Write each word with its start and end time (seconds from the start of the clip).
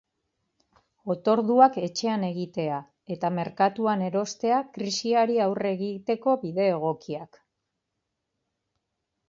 Otorduak 1.15 1.75
etxean 1.87 2.25
egitea 2.29 2.79
eta 3.17 3.31
merkatuan 3.35 4.03
erostea 4.07 4.63
krisiari 4.79 5.39
aurre 5.45 5.73
egiteko 5.77 6.37
bide 6.47 6.69
egokiak. 6.73 7.41